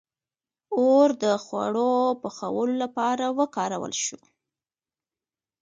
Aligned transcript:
•اور 0.79 1.09
د 1.23 1.25
خوړو 1.43 1.91
پخولو 2.21 2.75
لپاره 2.83 3.25
وکارول 3.39 3.93
شو. 4.05 4.19